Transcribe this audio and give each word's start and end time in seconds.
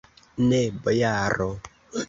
Ne, 0.45 0.61
bojaro! 0.87 1.51